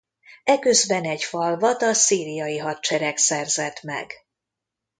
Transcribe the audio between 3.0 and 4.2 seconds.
szerzett meg.